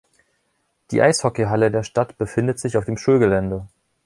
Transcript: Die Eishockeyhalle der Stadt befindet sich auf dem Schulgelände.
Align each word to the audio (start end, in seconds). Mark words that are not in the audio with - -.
Die 0.89 0.99
Eishockeyhalle 0.99 1.69
der 1.69 1.83
Stadt 1.83 2.17
befindet 2.17 2.59
sich 2.59 2.75
auf 2.75 2.85
dem 2.85 2.97
Schulgelände. 2.97 3.67